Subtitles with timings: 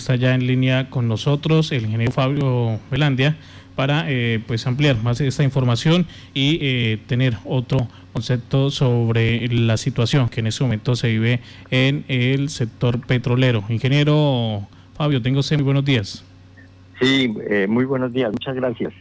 [0.00, 3.36] está ya en línea con nosotros, el ingeniero Fabio Velandia,
[3.76, 10.28] para eh, pues ampliar más esta información y eh, tener otro concepto sobre la situación
[10.30, 11.40] que en este momento se vive
[11.70, 13.62] en el sector petrolero.
[13.68, 16.24] Ingeniero Fabio, tengo muy buenos días.
[17.00, 18.94] Sí, eh, muy buenos días, muchas gracias.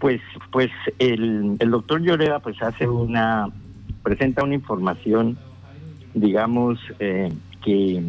[0.00, 3.48] Pues, pues el, el doctor Lloreda pues hace una,
[4.02, 5.38] presenta una información,
[6.14, 6.78] digamos,
[7.62, 8.02] que,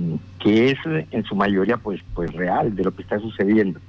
[0.44, 0.78] es
[1.12, 3.80] en su mayoría pues, pues real de lo que está sucediendo.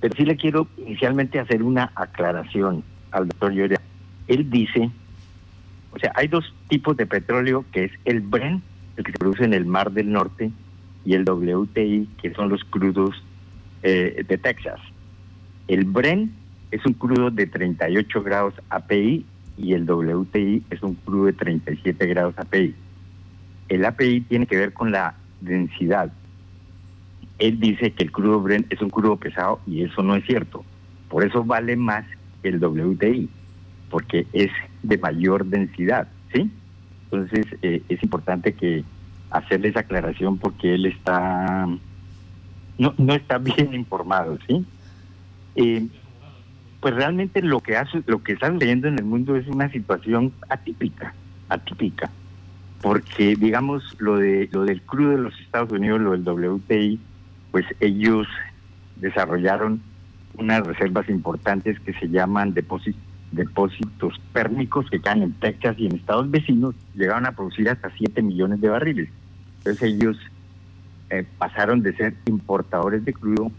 [0.00, 3.80] Pero sí le quiero inicialmente hacer una aclaración al doctor Lloreda.
[4.28, 4.90] Él dice,
[5.92, 8.62] o sea, hay dos tipos de petróleo, que es el Bren,
[8.96, 10.50] el que se produce en el Mar del Norte,
[11.04, 13.22] y el WTI, que son los crudos
[13.82, 14.80] eh, de Texas.
[15.68, 16.32] El Bren
[16.70, 19.24] es un crudo de 38 grados API
[19.56, 22.74] y el WTI es un crudo de 37 grados API.
[23.70, 26.12] El API tiene que ver con la densidad.
[27.38, 30.62] Él dice que el crudo Bren es un crudo pesado y eso no es cierto.
[31.08, 32.04] Por eso vale más
[32.42, 33.30] el WTI,
[33.88, 34.50] porque es
[34.82, 36.50] de mayor densidad, ¿sí?
[37.04, 38.84] Entonces eh, es importante que
[39.30, 41.66] hacerle esa aclaración porque él está
[42.76, 44.64] no, no está bien informado, ¿sí?
[45.54, 45.86] Eh,
[46.80, 50.32] pues realmente lo que hace, lo que está leyendo en el mundo es una situación
[50.48, 51.14] atípica,
[51.48, 52.10] atípica,
[52.82, 56.98] porque digamos lo de lo del crudo de los Estados Unidos, lo del WTI,
[57.50, 58.26] pues ellos
[58.96, 59.80] desarrollaron
[60.34, 65.96] unas reservas importantes que se llaman depósitos depósitos térmicos que caen en Texas y en
[65.96, 69.08] estados vecinos, llegaron a producir hasta 7 millones de barriles.
[69.58, 70.16] Entonces ellos
[71.10, 73.52] eh, pasaron de ser importadores de crudo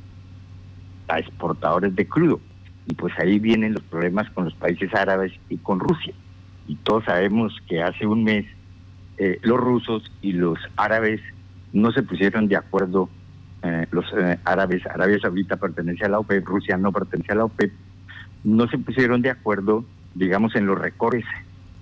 [1.07, 2.39] a exportadores de crudo.
[2.87, 6.13] Y pues ahí vienen los problemas con los países árabes y con Rusia.
[6.67, 8.45] Y todos sabemos que hace un mes
[9.17, 11.21] eh, los rusos y los árabes
[11.73, 13.09] no se pusieron de acuerdo.
[13.63, 14.05] Eh, los
[14.43, 17.71] árabes, Arabia Saudita pertenece a la OPEP, Rusia no pertenece a la OPEP,
[18.43, 21.25] no se pusieron de acuerdo, digamos, en los recortes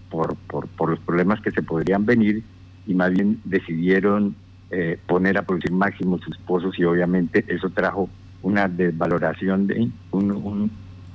[0.10, 2.44] por, por, por los problemas que se podrían venir
[2.86, 4.36] y más bien decidieron
[4.72, 8.10] eh, poner a producir máximo sus pozos y obviamente eso trajo
[8.42, 10.72] una desvaloración de un,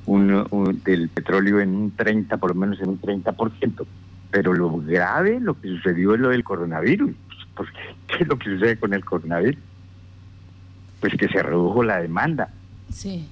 [0.06, 3.86] un, del petróleo en un 30, por lo menos en un 30%.
[4.34, 7.12] Pero lo grave, lo que sucedió es lo del coronavirus.
[7.54, 7.68] Pues,
[8.08, 9.62] ¿Qué es lo que sucede con el coronavirus?
[10.98, 12.48] Pues que se redujo la demanda.
[12.92, 13.28] Sí.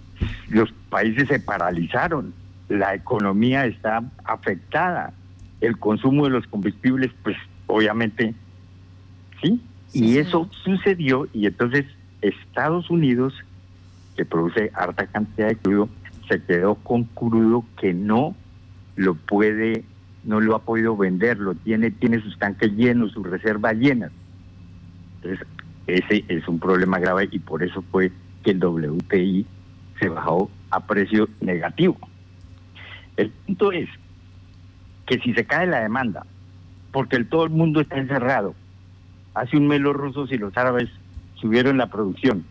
[0.49, 2.33] Los países se paralizaron,
[2.69, 5.13] la economía está afectada,
[5.61, 7.37] el consumo de los combustibles, pues
[7.67, 8.33] obviamente,
[9.43, 9.61] sí,
[9.93, 11.85] y eso sucedió y entonces
[12.21, 13.35] Estados Unidos,
[14.15, 15.89] que produce harta cantidad de crudo,
[16.29, 18.37] se quedó con crudo que no
[18.95, 19.85] lo puede,
[20.25, 24.13] no lo ha podido vender, lo tiene, tiene sus tanques llenos, sus reservas llenas.
[25.17, 25.47] Entonces,
[25.87, 28.13] ese es un problema grave y por eso fue
[28.45, 29.47] que el WTI
[29.99, 31.97] se bajó a precio negativo.
[33.17, 33.89] El punto es
[35.07, 36.25] que si se cae la demanda,
[36.93, 38.55] porque el, todo el mundo está encerrado,
[39.35, 40.91] Hace un mes los rusos y los árabes
[41.37, 42.45] subieron la producción.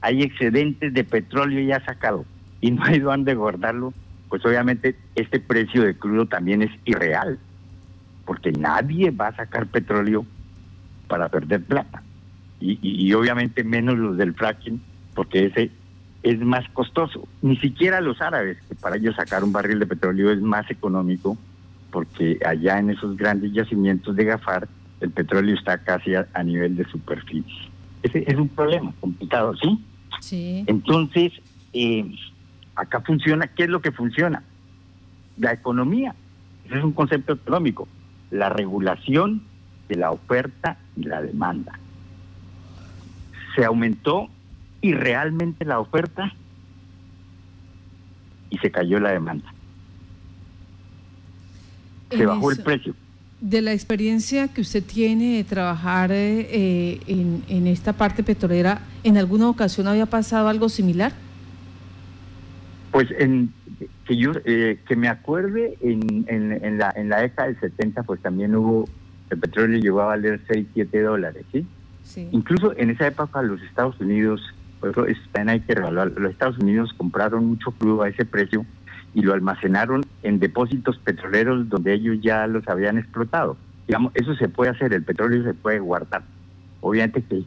[0.00, 2.24] Hay excedentes de petróleo ya sacado
[2.60, 3.92] y no hay dónde guardarlo.
[4.32, 7.38] Pues obviamente este precio de crudo también es irreal,
[8.24, 10.24] porque nadie va a sacar petróleo
[11.06, 12.02] para perder plata.
[12.58, 14.80] Y, y, obviamente menos los del fracking,
[15.14, 15.70] porque ese
[16.22, 17.28] es más costoso.
[17.42, 21.36] Ni siquiera los árabes, que para ellos sacar un barril de petróleo es más económico,
[21.90, 24.66] porque allá en esos grandes yacimientos de Gafar
[25.00, 27.68] el petróleo está casi a, nivel de superficie.
[28.02, 29.78] Ese es un problema complicado, ¿sí?
[30.20, 30.64] Sí.
[30.68, 31.34] Entonces,
[31.74, 32.10] eh,
[32.76, 34.42] acá funciona, ¿qué es lo que funciona?
[35.38, 36.14] La economía.
[36.64, 37.88] Ese es un concepto económico.
[38.30, 39.42] La regulación
[39.88, 41.78] de la oferta y la demanda.
[43.54, 44.28] Se aumentó
[44.80, 46.32] y realmente la oferta
[48.50, 49.52] y se cayó la demanda.
[52.10, 52.94] Se bajó el precio
[53.42, 59.18] de la experiencia que usted tiene de trabajar eh, en, en, esta parte petrolera, ¿en
[59.18, 61.12] alguna ocasión había pasado algo similar?
[63.02, 63.52] Pues en,
[64.06, 68.20] que yo eh, que me acuerde, en, en, la, en la década del 70, pues
[68.20, 68.88] también hubo,
[69.30, 71.66] el petróleo llegó a valer 6, 7 dólares, ¿sí?
[72.04, 72.28] Sí.
[72.30, 74.40] Incluso en esa época los Estados Unidos,
[74.78, 78.64] por eso también hay que revaluar, los Estados Unidos compraron mucho crudo a ese precio
[79.14, 83.56] y lo almacenaron en depósitos petroleros donde ellos ya los habían explotado.
[83.88, 86.22] Digamos, eso se puede hacer, el petróleo se puede guardar.
[86.82, 87.44] Obviamente que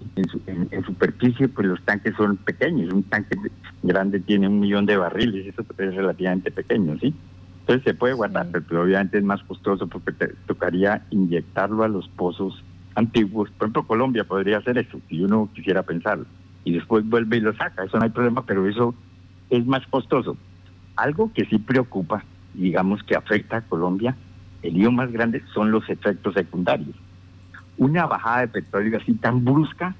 [0.47, 3.35] en, superficie pues los tanques son pequeños, un tanque
[3.83, 7.13] grande tiene un millón de barriles, eso es relativamente pequeño, ¿sí?
[7.59, 12.07] Entonces se puede guardar, pero obviamente es más costoso porque te tocaría inyectarlo a los
[12.07, 12.63] pozos
[12.95, 13.49] antiguos.
[13.51, 16.25] Por ejemplo, Colombia podría hacer eso, si uno quisiera pensarlo.
[16.63, 18.95] y después vuelve y lo saca, eso no hay problema, pero eso
[19.49, 20.37] es más costoso.
[20.95, 22.23] Algo que sí preocupa,
[22.53, 24.15] digamos que afecta a Colombia,
[24.63, 26.95] el lío más grande son los efectos secundarios.
[27.77, 29.95] Una bajada de petróleo así tan brusca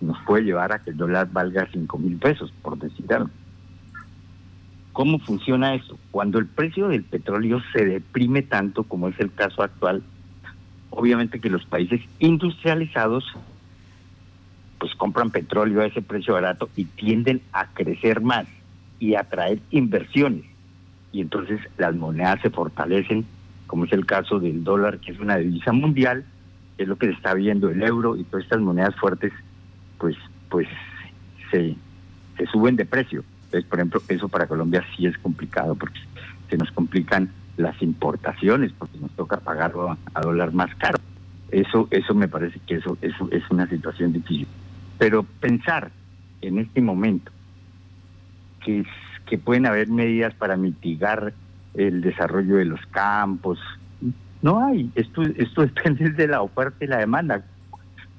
[0.00, 3.30] nos puede llevar a que el dólar valga 5 mil pesos, por decir algo.
[4.92, 5.98] ¿Cómo funciona eso?
[6.10, 10.02] Cuando el precio del petróleo se deprime tanto como es el caso actual,
[10.90, 13.24] obviamente que los países industrializados
[14.78, 18.46] pues compran petróleo a ese precio barato y tienden a crecer más
[19.00, 20.44] y a atraer inversiones.
[21.12, 23.26] Y entonces las monedas se fortalecen,
[23.68, 26.24] como es el caso del dólar, que es una divisa mundial,
[26.78, 29.32] es lo que se está viendo el euro y todas estas monedas fuertes,
[29.98, 30.16] pues,
[30.48, 30.66] pues
[31.52, 31.76] se,
[32.50, 33.22] suben de precio.
[33.44, 36.00] Entonces, por ejemplo, eso para Colombia sí es complicado porque
[36.48, 40.98] se nos complican las importaciones porque nos toca pagarlo a, dólar más caro.
[41.50, 44.46] Eso, eso me parece que eso, es una situación difícil.
[44.98, 45.90] Pero pensar
[46.40, 47.30] en este momento
[48.64, 51.32] que pueden haber medidas para mitigar
[51.78, 53.58] el desarrollo de los campos,
[54.42, 54.90] no hay.
[54.94, 57.44] Esto, esto depende de la oferta y la demanda.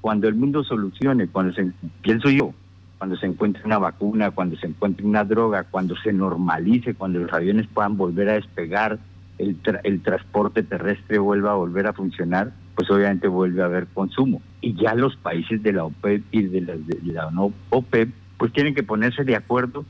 [0.00, 1.70] Cuando el mundo solucione, cuando se,
[2.02, 2.54] pienso yo,
[2.98, 7.32] cuando se encuentre una vacuna, cuando se encuentre una droga, cuando se normalice, cuando los
[7.32, 8.98] aviones puedan volver a despegar,
[9.38, 14.40] el, el transporte terrestre vuelva a volver a funcionar, pues obviamente vuelve a haber consumo.
[14.60, 16.98] Y ya los países de la OPEP y de la, de
[17.32, 19.84] no OPEP, pues tienen que ponerse de acuerdo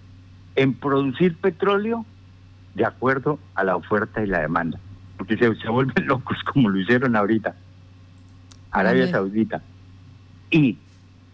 [0.57, 2.05] en producir petróleo
[2.75, 4.79] de acuerdo a la oferta y la demanda.
[5.17, 7.55] Porque se, se vuelven locos como lo hicieron ahorita.
[8.71, 9.63] Arabia Saudita
[10.51, 10.79] y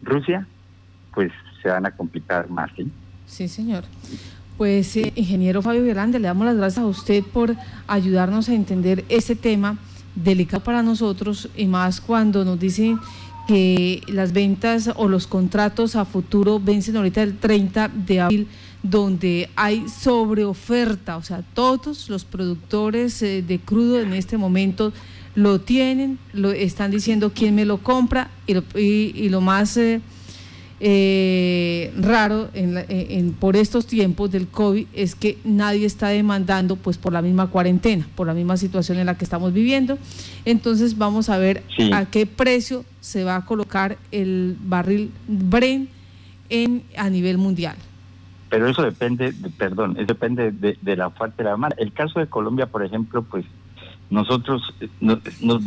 [0.03, 0.47] Rusia,
[1.15, 2.71] pues se van a complicar más.
[2.77, 2.91] ¿sí?
[3.27, 3.85] Sí, señor.
[4.57, 7.55] Pues, eh, ingeniero Fabio Violanda, le damos las gracias a usted por
[7.87, 9.77] ayudarnos a entender ese tema
[10.15, 12.99] delicado para nosotros y más cuando nos dicen
[13.47, 18.49] que las ventas o los contratos a futuro vencen ahorita el 30 de abril,
[18.83, 24.93] donde hay sobreoferta, o sea, todos los productores eh, de crudo en este momento
[25.35, 29.77] lo tienen, lo están diciendo quién me lo compra y lo, y, lo más...
[29.77, 30.01] Eh,
[30.79, 37.15] eh, raro en, por estos tiempos del COVID es que nadie está demandando pues por
[37.15, 39.99] la misma cuarentena, por la misma situación en la que estamos viviendo.
[40.45, 41.63] Entonces vamos a ver
[41.93, 45.89] a qué precio se va a colocar el barril Bren
[46.51, 47.77] en, a nivel mundial.
[48.49, 51.77] Pero eso depende, perdón, eso depende de, de la oferta de la demanda.
[51.79, 53.45] El caso de Colombia, por ejemplo, pues
[54.09, 55.63] nosotros eh, nos, nos,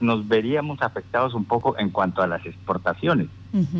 [0.00, 3.28] nos veríamos afectados un poco en cuanto a las exportaciones,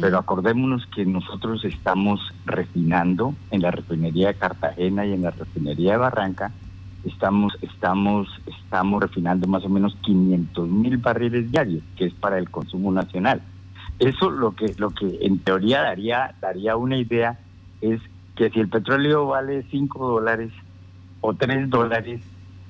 [0.00, 5.92] pero acordémonos que nosotros estamos refinando en la refinería de Cartagena y en la refinería
[5.92, 6.50] de Barranca,
[7.04, 12.50] estamos, estamos, estamos refinando más o menos 500 mil barriles diarios, que es para el
[12.50, 13.42] consumo nacional.
[14.00, 17.38] Eso lo que, lo que en teoría daría, daría una idea
[17.80, 18.00] es
[18.40, 20.50] que si el petróleo vale 5 dólares
[21.20, 22.22] o 3 dólares,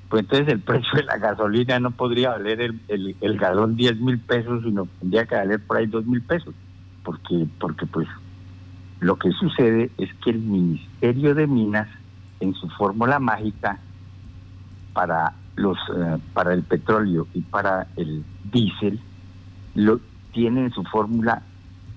[0.09, 2.59] pues entonces el precio de la gasolina no podría valer
[2.89, 6.53] el, el, galón 10 mil pesos, sino tendría que valer por ahí 2 mil pesos.
[7.05, 8.05] Porque, porque pues
[8.99, 11.87] lo que sucede es que el Ministerio de Minas,
[12.41, 13.79] en su fórmula mágica,
[14.91, 18.99] para los eh, para el petróleo y para el diésel,
[19.75, 20.01] lo
[20.33, 21.43] tiene en su fórmula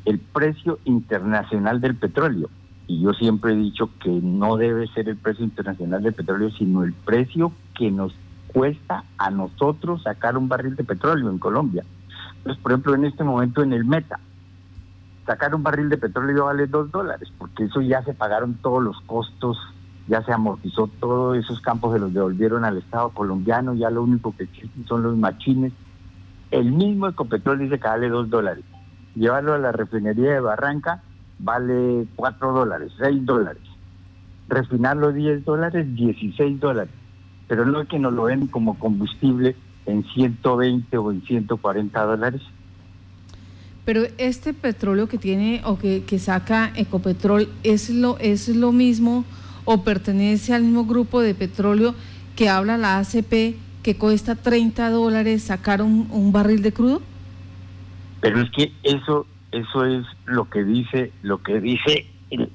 [0.05, 2.49] el precio internacional del petróleo.
[2.86, 6.85] Y yo siempre he dicho que no debe ser el precio internacional del petróleo, sino
[6.85, 8.14] el precio que nos
[8.49, 11.85] cuesta a nosotros sacar un barril de petróleo en Colombia.
[12.38, 14.20] Entonces, por ejemplo, en este momento en el Meta,
[15.26, 19.00] sacar un barril de petróleo vale dos dólares, porque eso ya se pagaron todos los
[19.02, 19.59] costos,
[20.06, 24.37] ya se amortizó todos esos campos, se los devolvieron al Estado colombiano, ya lo único
[24.37, 25.73] que existen son los machines.
[26.50, 28.64] El mismo Ecopetrol dice que vale dos dólares.
[29.14, 31.02] Llevarlo a la refinería de Barranca
[31.38, 33.62] vale 4 dólares, 6 dólares.
[34.49, 36.93] Refinarlo 10 dólares, 16 dólares.
[37.49, 42.43] Pero no es que nos lo ven como combustible en 120 o en 140 dólares.
[43.85, 49.25] Pero este petróleo que tiene o que, que saca Ecopetrol es lo, es lo mismo
[49.67, 51.95] o pertenece al mismo grupo de petróleo
[52.35, 57.03] que habla la ACP que cuesta 30 dólares sacar un, un barril de crudo?
[58.23, 59.26] Pero es que eso
[59.58, 62.50] eso es lo que dice lo que dice el,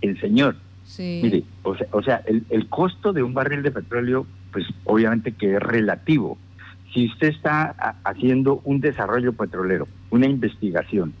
[0.00, 0.56] el, señor.
[0.84, 1.20] Sí.
[1.22, 5.32] Mire, o sea, o sea el, el, costo de un barril de petróleo, pues obviamente
[5.32, 6.38] que es relativo.
[6.92, 11.12] Si usted está haciendo un desarrollo petrolero, una investigación,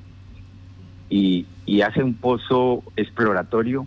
[1.10, 3.86] y, y hace un pozo exploratorio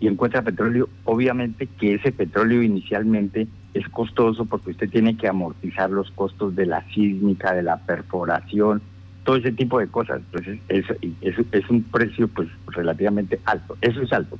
[0.00, 5.90] y encuentra petróleo, obviamente que ese petróleo inicialmente es costoso porque usted tiene que amortizar
[5.90, 8.82] los costos de la sísmica, de la perforación,
[9.26, 10.22] todo ese tipo de cosas.
[10.32, 10.94] Entonces, eso,
[11.52, 13.76] es un precio pues relativamente alto.
[13.82, 14.38] Eso es alto.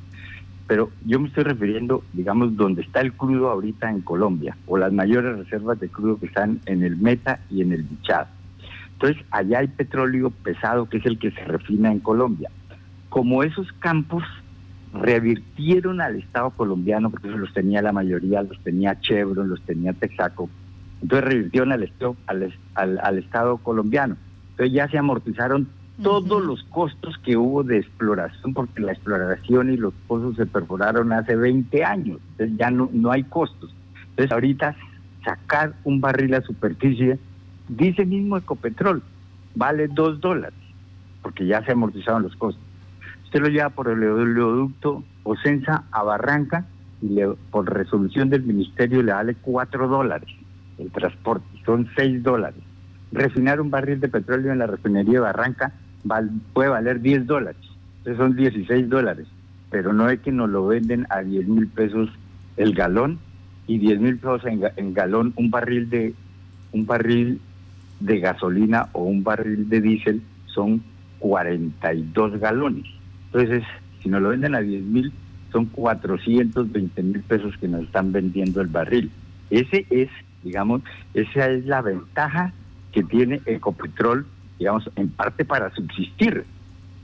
[0.65, 4.91] Pero yo me estoy refiriendo, digamos, donde está el crudo ahorita en Colombia, o las
[4.91, 8.27] mayores reservas de crudo que están en el Meta y en el Bichad.
[8.93, 12.49] Entonces, allá hay petróleo pesado, que es el que se refina en Colombia.
[13.09, 14.23] Como esos campos
[14.93, 19.93] revirtieron al Estado colombiano, porque eso los tenía la mayoría, los tenía Chevron, los tenía
[19.93, 20.49] Texaco,
[21.01, 21.91] entonces revirtieron al,
[22.75, 24.17] al, al, Estado colombiano.
[24.57, 25.67] Entonces ya se amortizaron
[26.01, 31.13] todos los costos que hubo de exploración, porque la exploración y los pozos se perforaron
[31.13, 33.71] hace 20 años, entonces ya no, no hay costos.
[34.09, 34.75] Entonces ahorita
[35.23, 37.19] sacar un barril a superficie,
[37.67, 39.03] dice mismo Ecopetrol,
[39.53, 40.57] vale 2 dólares,
[41.21, 42.63] porque ya se amortizaron los costos.
[43.25, 46.65] Usted lo lleva por el oleoducto Ocensa a Barranca
[46.99, 50.29] y le, por resolución del ministerio le vale 4 dólares
[50.79, 52.66] el transporte, son 6 dólares.
[53.11, 55.73] Refinar un barril de petróleo en la refinería de Barranca
[56.53, 57.61] puede valer 10 dólares,
[57.99, 59.27] entonces son 16 dólares,
[59.69, 62.09] pero no es que nos lo venden a 10 mil pesos
[62.55, 63.19] el galón
[63.65, 66.13] y 10 mil pesos en, galón un barril de
[66.71, 67.41] un barril
[67.99, 70.81] de gasolina o un barril de diésel son
[71.19, 72.85] 42 galones.
[73.25, 73.63] Entonces,
[74.01, 75.11] si nos lo venden a 10 mil,
[75.51, 79.11] son 420 mil pesos que nos están vendiendo el barril.
[79.49, 80.09] Ese es
[80.43, 80.81] Digamos,
[81.13, 82.53] esa es la ventaja
[82.91, 84.25] que tiene Ecopetrol,
[84.59, 86.45] digamos, en parte para subsistir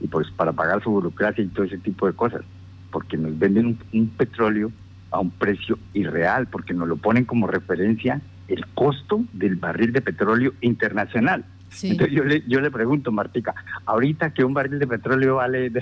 [0.00, 2.42] y pues para pagar su burocracia y todo ese tipo de cosas,
[2.90, 4.70] porque nos venden un, petróleo
[5.10, 10.02] a un precio irreal, porque nos lo ponen como referencia el costo del barril de
[10.02, 11.44] petróleo internacional.
[11.82, 13.54] Entonces yo le, yo le pregunto, Martica,
[13.86, 15.72] ahorita que un barril de petróleo vale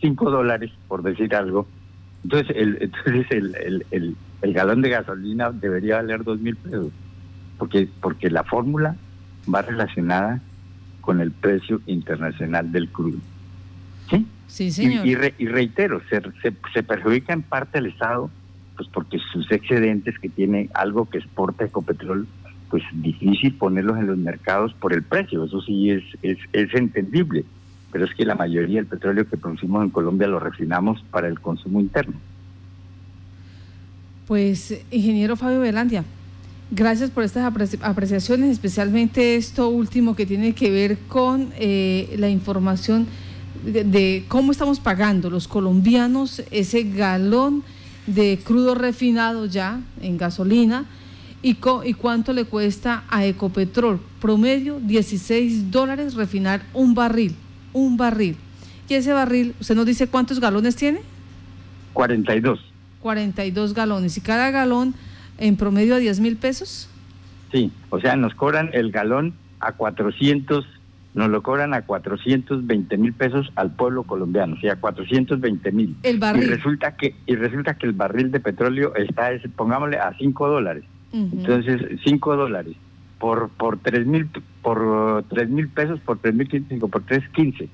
[0.00, 1.68] 5 dólares, por decir algo,
[2.24, 6.90] entonces el, entonces el, el, el galón de gasolina debería valer dos mil pesos,
[7.58, 8.96] porque, porque la fórmula
[9.52, 10.40] va relacionada
[11.00, 13.18] con el precio internacional del crudo.
[14.10, 14.26] ¿Sí?
[14.46, 15.06] Sí, señor.
[15.06, 16.20] Y, reitero, se,
[16.72, 18.30] se, perjudica en parte el Estado,
[18.76, 22.26] pues porque sus excedentes que tiene algo que exporta Ecopetrol,
[22.70, 27.44] pues difícil ponerlos en los mercados por el precio, eso sí es, es, es entendible,
[27.92, 31.40] pero es que la mayoría del petróleo que producimos en Colombia lo refinamos para el
[31.40, 32.14] consumo interno.
[34.26, 36.04] Pues, ingeniero Fabio Velandia,
[36.70, 37.44] gracias por estas
[37.82, 43.06] apreciaciones, especialmente esto último que tiene que ver con eh, la información
[43.64, 47.64] de, cómo estamos pagando los colombianos ese galón
[48.06, 50.86] de crudo refinado ya en gasolina
[51.42, 54.00] y, y cuánto le cuesta a Ecopetrol.
[54.20, 57.34] Promedio 16 dólares refinar un barril,
[57.72, 58.36] un barril.
[58.88, 61.00] Y ese barril, ¿usted nos dice cuántos galones tiene?
[61.92, 62.60] 42.
[63.00, 64.94] 42 galones y cada galón
[65.38, 66.88] en promedio a 10 mil pesos.
[67.52, 70.66] Sí, o sea, nos cobran el galón a 400,
[71.14, 75.96] nos lo cobran a 420 mil pesos al pueblo colombiano, o sea, 420 mil.
[76.02, 76.44] El barril.
[76.44, 80.84] Y resulta que y resulta que el barril de petróleo está, pongámosle, a 5 dólares.
[81.12, 82.76] Entonces, 5 dólares
[83.18, 84.28] por por 3 mil
[84.62, 86.48] por 3 mil pesos, por 3 mil
[86.90, 87.68] por 3, 15.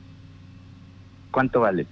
[1.33, 1.87] ¿Cuánto vale?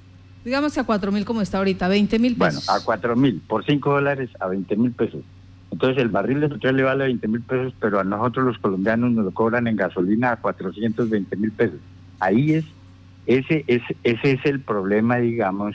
[0.44, 2.64] Digamos que a 4 mil como está ahorita, 20 mil pesos.
[2.66, 5.22] Bueno, a 4 mil, por 5 dólares a 20 mil pesos.
[5.72, 9.24] Entonces el barril de petróleo vale 20 mil pesos, pero a nosotros los colombianos nos
[9.24, 11.80] lo cobran en gasolina a 420 mil pesos.
[12.20, 12.64] Ahí es,
[13.26, 15.74] ese es, ese es el problema, digamos,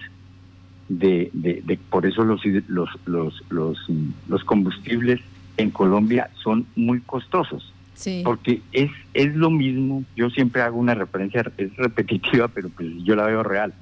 [0.88, 3.78] de, de, por eso los, los, los, los,
[4.30, 5.20] los combustibles
[5.58, 7.74] en Colombia son muy costosos.
[7.96, 8.22] Sí.
[8.24, 13.16] Porque es, es lo mismo, yo siempre hago una referencia, es repetitiva, pero pues yo
[13.16, 13.74] la veo real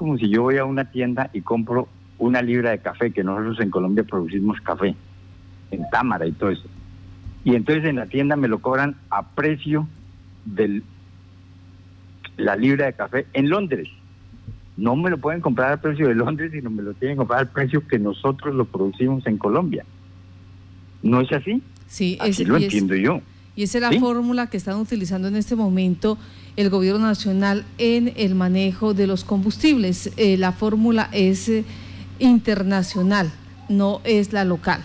[0.00, 1.86] como si yo voy a una tienda y compro
[2.16, 4.96] una libra de café, que nosotros en Colombia producimos café,
[5.70, 6.68] en Támara y todo eso.
[7.44, 9.88] Y entonces en la tienda me lo cobran a precio
[10.44, 10.82] de
[12.36, 13.88] la libra de café en Londres.
[14.76, 17.40] No me lo pueden comprar al precio de Londres, sino me lo tienen que comprar
[17.40, 19.84] al precio que nosotros lo producimos en Colombia.
[21.02, 21.62] ¿No es así?
[21.86, 23.20] Sí, así lo entiendo yo.
[23.56, 26.16] Y esa es la fórmula que están utilizando en este momento
[26.56, 30.12] el gobierno nacional en el manejo de los combustibles.
[30.16, 31.64] Eh, la fórmula es eh,
[32.18, 33.30] internacional,
[33.68, 34.82] no es la local.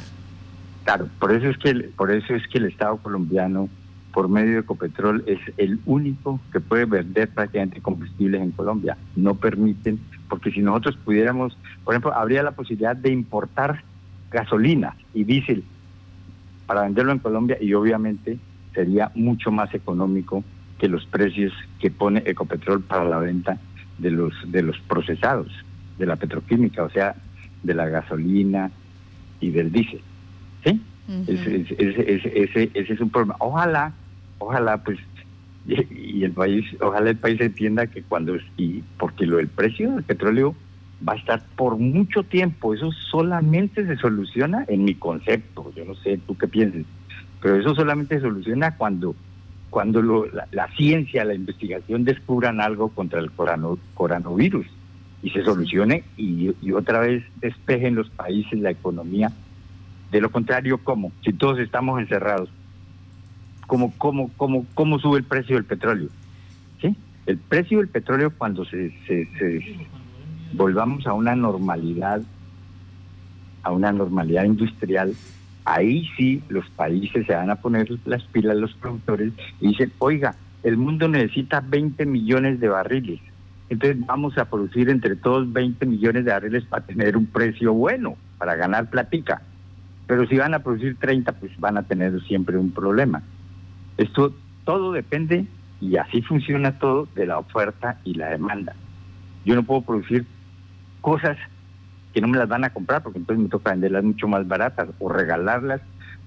[0.85, 3.69] Claro, por eso es que por eso es que el Estado colombiano
[4.13, 8.95] por medio de Ecopetrol es el único que puede vender prácticamente combustibles en Colombia.
[9.15, 9.99] No permiten,
[10.29, 13.83] porque si nosotros pudiéramos, por ejemplo, habría la posibilidad de importar
[14.31, 15.63] gasolina y diésel
[16.67, 18.37] para venderlo en Colombia y obviamente
[18.73, 20.43] sería mucho más económico
[20.77, 23.57] que los precios que pone Ecopetrol para la venta
[23.97, 25.47] de los de los procesados
[25.97, 27.15] de la petroquímica, o sea,
[27.63, 28.69] de la gasolina
[29.39, 30.01] y del diésel.
[30.65, 30.81] ¿Sí?
[31.27, 33.35] ese, ese, ese, ese, es un problema.
[33.39, 33.93] Ojalá,
[34.39, 34.99] ojalá, pues,
[35.67, 40.03] y, el país, ojalá el país entienda que cuando, y porque lo del precio del
[40.03, 40.55] petróleo
[41.07, 45.95] va a estar por mucho tiempo, eso solamente se soluciona en mi concepto, yo no
[45.95, 46.83] sé tú qué piensas,
[47.41, 49.15] pero eso solamente se soluciona cuando
[49.75, 53.29] cuando la, ciencia, la investigación descubran algo contra el
[53.93, 54.65] coronavirus
[55.21, 59.33] y se solucione y, y, otra vez despejen los países la economía.
[60.11, 61.11] De lo contrario, ¿cómo?
[61.23, 62.49] Si todos estamos encerrados,
[63.67, 66.09] ¿cómo, cómo, cómo, cómo sube el precio del petróleo?
[66.81, 66.95] ¿Sí?
[67.25, 69.27] El precio del petróleo cuando se, se,
[70.53, 72.21] volvamos a una normalidad,
[73.63, 75.13] a una normalidad industrial,
[75.65, 80.35] ahí sí los países se van a poner las pilas, los productores, y dicen, oiga,
[80.63, 83.19] el mundo necesita 20 millones de barriles.
[83.69, 88.15] Entonces vamos a producir entre todos 20 millones de barriles para tener un precio bueno,
[88.37, 89.41] para ganar platica.
[90.07, 93.23] Pero si van a producir 30, pues van a tener siempre un problema.
[93.97, 94.33] Esto
[94.63, 95.45] todo depende,
[95.81, 98.75] y así funciona todo, de la oferta y la demanda.
[99.45, 100.25] Yo no puedo producir
[101.01, 101.37] cosas
[102.13, 104.89] que no me las van a comprar porque entonces me toca venderlas mucho más baratas
[104.99, 105.81] o regalarlas,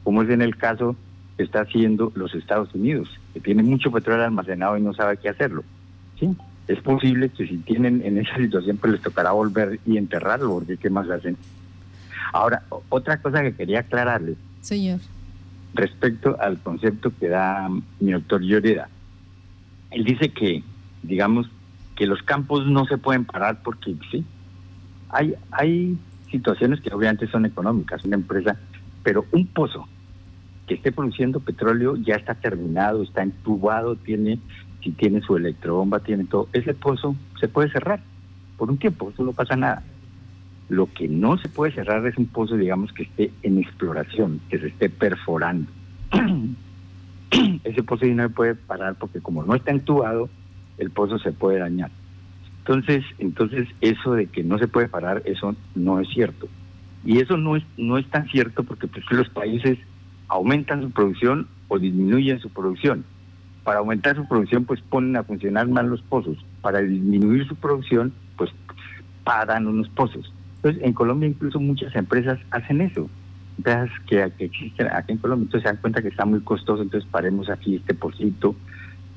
[0.05, 0.97] como es en el caso
[1.37, 5.31] que está haciendo los Estados Unidos, que tiene mucho petróleo almacenado y no sabe qué
[5.31, 5.65] hacerlo.
[6.19, 6.37] ¿sí?
[6.69, 10.77] Es posible que si tienen en esa situación, pues les tocará volver y enterrarlo, porque
[10.77, 11.37] ¿qué más hacen?
[12.33, 14.37] Ahora, otra cosa que quería aclararles.
[14.61, 15.01] Señor
[15.75, 17.69] respecto al concepto que da
[18.01, 18.89] mi doctor Lloreda.
[19.91, 20.63] Él dice que,
[21.03, 21.49] digamos,
[21.97, 24.25] que los campos no se pueden parar porque sí,
[25.09, 25.97] hay, hay
[26.31, 28.57] situaciones que obviamente son económicas, una empresa,
[29.03, 29.89] pero un pozo
[30.67, 34.39] que esté produciendo petróleo ya está terminado, está entubado, tiene,
[34.83, 38.01] si tiene su electrobomba, tiene todo, ese pozo se puede cerrar
[38.59, 39.83] por un tiempo, eso no pasa nada.
[40.69, 44.59] Lo que no se puede cerrar es un pozo, digamos, que esté en exploración, que
[44.59, 45.71] se esté perforando.
[47.65, 50.29] Ese pozo no se puede parar porque como no está entubado,
[50.79, 51.91] el pozo se puede dañar.
[52.59, 56.49] Entonces, entonces eso de que no se puede parar, eso no es cierto.
[57.05, 59.79] Y eso no es no es tan cierto porque pues, los países
[60.29, 63.05] aumentan su producción o disminuyen su producción.
[63.65, 66.37] Para aumentar su producción, pues ponen a funcionar más los pozos.
[66.61, 68.51] Para disminuir su producción, pues
[69.25, 70.33] paran unos pozos.
[70.59, 73.09] Entonces, en Colombia incluso muchas empresas hacen eso.
[73.57, 76.83] Empresas que, que existen aquí en Colombia, entonces se dan cuenta que está muy costoso,
[76.83, 78.55] entonces paremos aquí este pocito,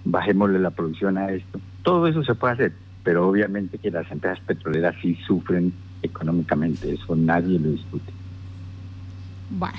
[0.05, 1.59] bajémosle la producción a esto.
[1.83, 2.73] Todo eso se puede hacer,
[3.03, 5.73] pero obviamente que las empresas petroleras sí sufren
[6.03, 8.11] económicamente, eso nadie lo discute.
[9.49, 9.77] Bueno,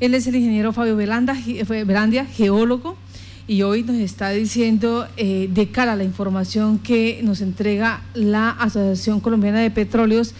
[0.00, 1.36] él es el ingeniero Fabio Belanda,
[1.68, 2.96] Belandia, geólogo,
[3.46, 8.50] y hoy nos está diciendo eh, de cara a la información que nos entrega la
[8.50, 10.34] Asociación Colombiana de Petróleos,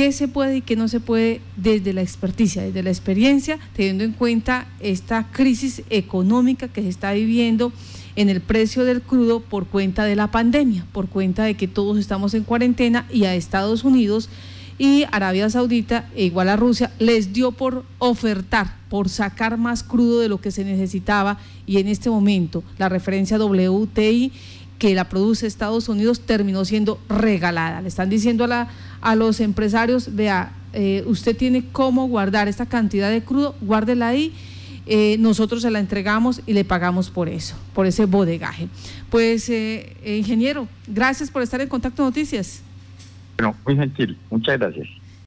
[0.00, 4.02] qué se puede y qué no se puede desde la experticia, desde la experiencia, teniendo
[4.02, 7.70] en cuenta esta crisis económica que se está viviendo
[8.16, 11.98] en el precio del crudo por cuenta de la pandemia, por cuenta de que todos
[11.98, 14.30] estamos en cuarentena y a Estados Unidos
[14.78, 20.20] y Arabia Saudita, e igual a Rusia, les dio por ofertar, por sacar más crudo
[20.20, 21.36] de lo que se necesitaba.
[21.66, 24.32] Y en este momento la referencia WTI
[24.80, 27.82] que la produce Estados Unidos terminó siendo regalada.
[27.82, 28.68] Le están diciendo a, la,
[29.02, 34.32] a los empresarios, vea, eh, usted tiene cómo guardar esta cantidad de crudo, guárdela ahí.
[34.86, 38.68] Eh, nosotros se la entregamos y le pagamos por eso, por ese bodegaje.
[39.10, 42.62] Pues, eh, ingeniero, gracias por estar en Contacto Noticias.
[43.36, 44.88] Bueno, muy gentil, muchas gracias.